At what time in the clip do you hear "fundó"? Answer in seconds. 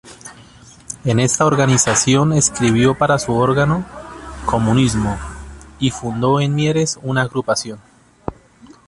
5.91-6.39